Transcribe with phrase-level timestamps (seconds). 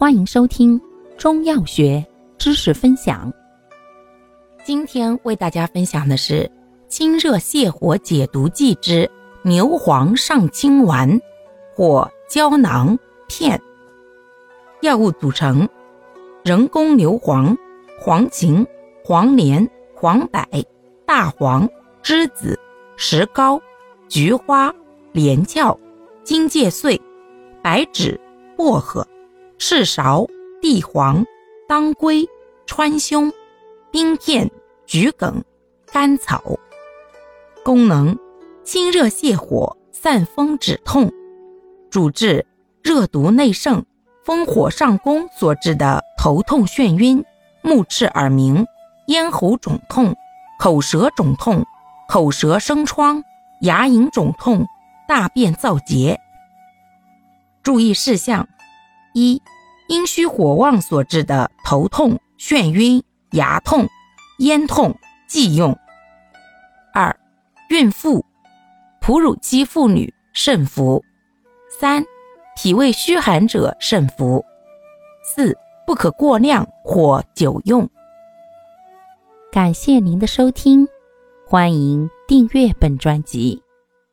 [0.00, 0.80] 欢迎收听
[1.16, 2.06] 中药学
[2.38, 3.32] 知识分享。
[4.64, 6.48] 今天为大家分享的是
[6.86, 9.10] 清热泻火解毒剂之
[9.42, 11.20] 牛黄上清丸
[11.74, 13.60] 或胶囊片。
[14.82, 15.68] 药物组成：
[16.44, 17.58] 人工牛黄、
[17.98, 18.64] 黄芩、
[19.04, 20.40] 黄连、黄柏、
[21.04, 21.68] 大黄、
[22.04, 22.56] 栀子、
[22.96, 23.60] 石膏、
[24.08, 24.72] 菊花、
[25.10, 25.76] 连翘、
[26.22, 27.02] 荆芥碎、
[27.60, 28.20] 白芷、
[28.56, 29.04] 薄荷。
[29.58, 30.28] 赤芍、
[30.62, 31.26] 地黄、
[31.66, 32.28] 当归、
[32.64, 33.32] 川芎、
[33.90, 34.48] 冰片、
[34.86, 35.42] 桔梗、
[35.92, 36.40] 甘草。
[37.64, 38.16] 功能：
[38.62, 41.10] 清热泻火、散风止痛。
[41.90, 42.46] 主治
[42.84, 43.84] 热毒内盛、
[44.24, 47.24] 风火上攻所致的头痛、眩晕、
[47.60, 48.64] 目赤耳鸣、
[49.08, 50.14] 咽喉肿痛、
[50.60, 51.64] 口舌肿痛、
[52.08, 53.24] 口舌生疮、
[53.62, 54.64] 牙龈肿痛、
[55.08, 56.20] 大便燥结。
[57.64, 58.48] 注意事项。
[59.18, 59.42] 一、
[59.88, 63.88] 阴虚火旺所致的头痛、眩晕、牙痛、
[64.38, 64.94] 咽痛
[65.26, 65.76] 忌用。
[66.94, 67.18] 二、
[67.68, 68.24] 孕妇、
[69.00, 71.02] 哺乳期妇女慎服。
[71.80, 72.04] 三、
[72.56, 74.44] 脾胃虚寒者慎服。
[75.24, 77.88] 四、不可过量或久用。
[79.50, 80.86] 感谢您的收听，
[81.44, 83.62] 欢迎订阅本专辑，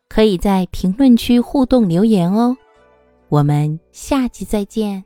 [0.10, 2.58] 可以在评论区互动留言哦。
[3.36, 5.04] 我们下期再见。